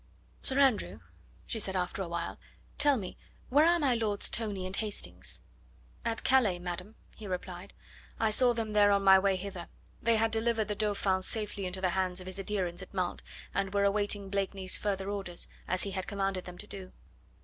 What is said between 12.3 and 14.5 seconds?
adherents at Mantes, and were awaiting